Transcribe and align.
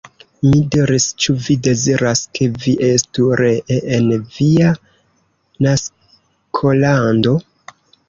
Mi 0.45 0.61
diris, 0.75 1.05
Ĉu 1.25 1.35
vi 1.47 1.55
deziras, 1.67 2.23
ke 2.39 2.47
vi 2.65 2.75
estu 2.89 3.29
ree 3.43 3.79
en 3.99 4.11
via 4.33 4.75
naskolando? 5.69 7.41